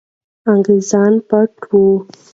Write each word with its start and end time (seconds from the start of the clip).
انګریزان 0.51 1.13
پټ 1.27 1.49
وو. 1.69 1.85